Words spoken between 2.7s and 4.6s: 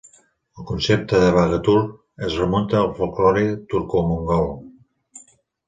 al folklore turcomongol.